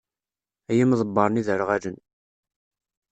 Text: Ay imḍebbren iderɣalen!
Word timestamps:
Ay 0.69 0.79
imḍebbren 0.83 1.39
iderɣalen! 1.41 1.97